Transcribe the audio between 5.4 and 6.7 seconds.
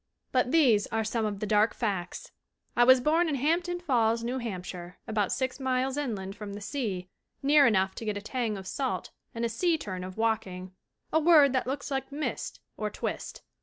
miles inland from the